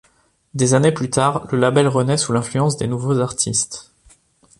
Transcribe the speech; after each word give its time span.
Des 0.55 0.73
années 0.73 0.91
plus 0.91 1.11
tard, 1.11 1.45
le 1.51 1.59
label 1.59 1.87
renaît 1.87 2.17
sous 2.17 2.33
l'influence 2.33 2.75
des 2.75 2.87
nouveaux 2.87 3.19
artistes. 3.19 3.91